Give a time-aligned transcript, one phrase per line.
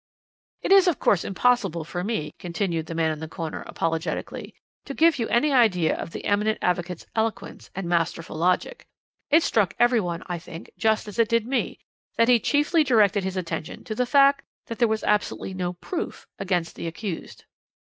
[0.63, 4.95] "It is, of course, impossible for me," continued the man in the corner apologetically, "to
[4.95, 8.87] give you any idea of the eminent advocate's eloquence and masterful logic.
[9.29, 11.77] It struck every one, I think, just as it did me,
[12.17, 16.25] that he chiefly directed his attention to the fact that there was absolutely no proof
[16.39, 17.45] against the accused.